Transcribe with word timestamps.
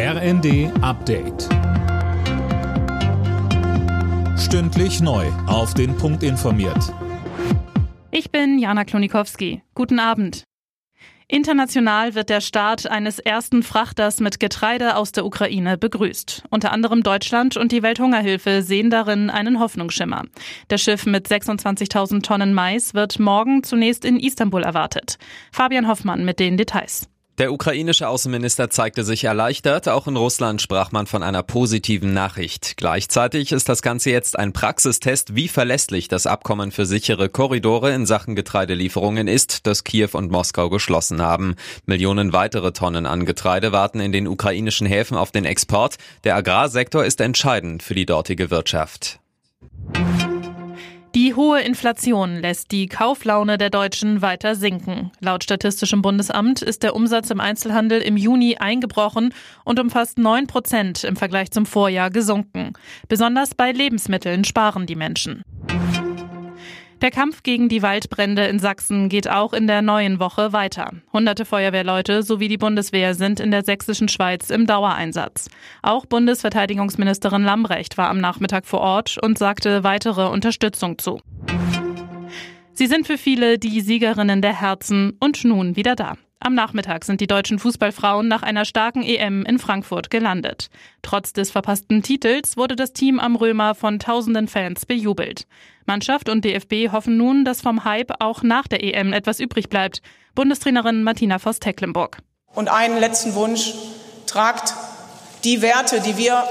RND 0.00 0.70
Update. 0.80 1.48
Stündlich 4.38 5.00
neu. 5.00 5.26
Auf 5.48 5.74
den 5.74 5.96
Punkt 5.96 6.22
informiert. 6.22 6.94
Ich 8.12 8.30
bin 8.30 8.60
Jana 8.60 8.84
Klonikowski. 8.84 9.60
Guten 9.74 9.98
Abend. 9.98 10.44
International 11.26 12.14
wird 12.14 12.30
der 12.30 12.40
Start 12.40 12.88
eines 12.88 13.18
ersten 13.18 13.64
Frachters 13.64 14.20
mit 14.20 14.38
Getreide 14.38 14.94
aus 14.94 15.10
der 15.10 15.26
Ukraine 15.26 15.76
begrüßt. 15.76 16.44
Unter 16.48 16.70
anderem 16.70 17.02
Deutschland 17.02 17.56
und 17.56 17.72
die 17.72 17.82
Welthungerhilfe 17.82 18.62
sehen 18.62 18.90
darin 18.90 19.30
einen 19.30 19.58
Hoffnungsschimmer. 19.58 20.26
Das 20.68 20.80
Schiff 20.80 21.06
mit 21.06 21.26
26.000 21.26 22.22
Tonnen 22.22 22.54
Mais 22.54 22.94
wird 22.94 23.18
morgen 23.18 23.64
zunächst 23.64 24.04
in 24.04 24.20
Istanbul 24.20 24.62
erwartet. 24.62 25.18
Fabian 25.50 25.88
Hoffmann 25.88 26.24
mit 26.24 26.38
den 26.38 26.56
Details. 26.56 27.08
Der 27.38 27.52
ukrainische 27.52 28.08
Außenminister 28.08 28.68
zeigte 28.68 29.04
sich 29.04 29.22
erleichtert. 29.22 29.88
Auch 29.88 30.08
in 30.08 30.16
Russland 30.16 30.60
sprach 30.60 30.90
man 30.90 31.06
von 31.06 31.22
einer 31.22 31.44
positiven 31.44 32.12
Nachricht. 32.12 32.76
Gleichzeitig 32.76 33.52
ist 33.52 33.68
das 33.68 33.80
Ganze 33.80 34.10
jetzt 34.10 34.36
ein 34.36 34.52
Praxistest, 34.52 35.36
wie 35.36 35.46
verlässlich 35.46 36.08
das 36.08 36.26
Abkommen 36.26 36.72
für 36.72 36.84
sichere 36.84 37.28
Korridore 37.28 37.92
in 37.92 38.06
Sachen 38.06 38.34
Getreidelieferungen 38.34 39.28
ist, 39.28 39.68
das 39.68 39.84
Kiew 39.84 40.10
und 40.14 40.32
Moskau 40.32 40.68
geschlossen 40.68 41.22
haben. 41.22 41.54
Millionen 41.86 42.32
weitere 42.32 42.72
Tonnen 42.72 43.06
an 43.06 43.24
Getreide 43.24 43.70
warten 43.70 44.00
in 44.00 44.10
den 44.10 44.26
ukrainischen 44.26 44.88
Häfen 44.88 45.16
auf 45.16 45.30
den 45.30 45.44
Export. 45.44 45.96
Der 46.24 46.34
Agrarsektor 46.34 47.04
ist 47.04 47.20
entscheidend 47.20 47.84
für 47.84 47.94
die 47.94 48.06
dortige 48.06 48.50
Wirtschaft. 48.50 49.20
Die 51.14 51.34
hohe 51.34 51.60
Inflation 51.60 52.36
lässt 52.36 52.70
die 52.70 52.86
Kauflaune 52.86 53.56
der 53.56 53.70
Deutschen 53.70 54.20
weiter 54.20 54.54
sinken. 54.54 55.10
Laut 55.20 55.42
Statistischem 55.42 56.02
Bundesamt 56.02 56.60
ist 56.60 56.82
der 56.82 56.94
Umsatz 56.94 57.30
im 57.30 57.40
Einzelhandel 57.40 58.00
im 58.00 58.18
Juni 58.18 58.56
eingebrochen 58.56 59.32
und 59.64 59.80
um 59.80 59.88
fast 59.88 60.18
9 60.18 60.46
Prozent 60.46 61.04
im 61.04 61.16
Vergleich 61.16 61.50
zum 61.50 61.64
Vorjahr 61.64 62.10
gesunken. 62.10 62.74
Besonders 63.08 63.54
bei 63.54 63.72
Lebensmitteln 63.72 64.44
sparen 64.44 64.86
die 64.86 64.96
Menschen. 64.96 65.42
Der 67.00 67.12
Kampf 67.12 67.44
gegen 67.44 67.68
die 67.68 67.82
Waldbrände 67.82 68.46
in 68.46 68.58
Sachsen 68.58 69.08
geht 69.08 69.30
auch 69.30 69.52
in 69.52 69.68
der 69.68 69.82
neuen 69.82 70.18
Woche 70.18 70.52
weiter. 70.52 70.90
Hunderte 71.12 71.44
Feuerwehrleute 71.44 72.24
sowie 72.24 72.48
die 72.48 72.58
Bundeswehr 72.58 73.14
sind 73.14 73.38
in 73.38 73.52
der 73.52 73.62
sächsischen 73.64 74.08
Schweiz 74.08 74.50
im 74.50 74.66
Dauereinsatz. 74.66 75.48
Auch 75.80 76.06
Bundesverteidigungsministerin 76.06 77.44
Lambrecht 77.44 77.98
war 77.98 78.10
am 78.10 78.18
Nachmittag 78.18 78.66
vor 78.66 78.80
Ort 78.80 79.16
und 79.22 79.38
sagte 79.38 79.84
weitere 79.84 80.26
Unterstützung 80.26 80.98
zu. 80.98 81.20
Sie 82.72 82.86
sind 82.88 83.06
für 83.06 83.18
viele 83.18 83.58
die 83.58 83.80
Siegerinnen 83.80 84.42
der 84.42 84.60
Herzen 84.60 85.16
und 85.20 85.44
nun 85.44 85.76
wieder 85.76 85.94
da. 85.94 86.16
Am 86.40 86.54
Nachmittag 86.54 87.04
sind 87.04 87.20
die 87.20 87.26
deutschen 87.26 87.58
Fußballfrauen 87.58 88.28
nach 88.28 88.42
einer 88.42 88.64
starken 88.64 89.02
EM 89.02 89.44
in 89.44 89.58
Frankfurt 89.58 90.08
gelandet. 90.08 90.70
Trotz 91.02 91.32
des 91.32 91.50
verpassten 91.50 92.02
Titels 92.02 92.56
wurde 92.56 92.76
das 92.76 92.92
Team 92.92 93.18
am 93.18 93.34
Römer 93.34 93.74
von 93.74 93.98
tausenden 93.98 94.46
Fans 94.46 94.86
bejubelt. 94.86 95.46
Mannschaft 95.84 96.28
und 96.28 96.44
DFB 96.44 96.92
hoffen 96.92 97.16
nun, 97.16 97.44
dass 97.44 97.60
vom 97.60 97.84
Hype 97.84 98.12
auch 98.20 98.44
nach 98.44 98.68
der 98.68 98.84
EM 98.84 99.12
etwas 99.12 99.40
übrig 99.40 99.68
bleibt. 99.68 100.00
Bundestrainerin 100.36 101.02
Martina 101.02 101.40
Voss-Tecklenburg. 101.40 102.18
Und 102.54 102.68
einen 102.68 102.98
letzten 102.98 103.34
Wunsch. 103.34 103.74
Tragt 104.26 104.74
die 105.42 105.60
Werte, 105.60 106.00
die 106.00 106.18
wir 106.18 106.44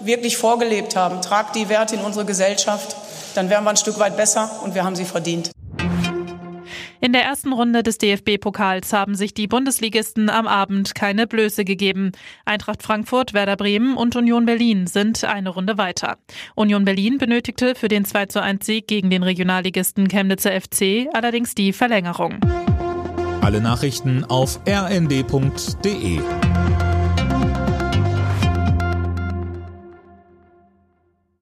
wirklich 0.00 0.38
vorgelebt 0.38 0.96
haben, 0.96 1.20
tragt 1.20 1.56
die 1.56 1.68
Werte 1.68 1.96
in 1.96 2.02
unsere 2.02 2.24
Gesellschaft. 2.24 2.96
Dann 3.34 3.50
wären 3.50 3.64
wir 3.64 3.70
ein 3.70 3.76
Stück 3.76 3.98
weit 3.98 4.16
besser 4.16 4.50
und 4.64 4.74
wir 4.74 4.84
haben 4.84 4.96
sie 4.96 5.04
verdient. 5.04 5.50
In 7.02 7.14
der 7.14 7.22
ersten 7.22 7.54
Runde 7.54 7.82
des 7.82 7.96
DFB-Pokals 7.96 8.92
haben 8.92 9.14
sich 9.14 9.32
die 9.32 9.46
Bundesligisten 9.46 10.28
am 10.28 10.46
Abend 10.46 10.94
keine 10.94 11.26
Blöße 11.26 11.64
gegeben. 11.64 12.12
Eintracht 12.44 12.82
Frankfurt, 12.82 13.32
Werder 13.32 13.56
Bremen 13.56 13.96
und 13.96 14.16
Union 14.16 14.44
Berlin 14.44 14.86
sind 14.86 15.24
eine 15.24 15.48
Runde 15.48 15.78
weiter. 15.78 16.18
Union 16.54 16.84
Berlin 16.84 17.16
benötigte 17.16 17.74
für 17.74 17.88
den 17.88 18.04
2 18.04 18.26
zu 18.26 18.42
1 18.42 18.66
Sieg 18.66 18.86
gegen 18.86 19.08
den 19.08 19.22
Regionalligisten 19.22 20.08
Chemnitzer 20.08 20.52
FC 20.52 21.06
allerdings 21.14 21.54
die 21.54 21.72
Verlängerung. 21.72 22.38
Alle 23.40 23.62
Nachrichten 23.62 24.24
auf 24.24 24.60
rnd.de 24.68 26.20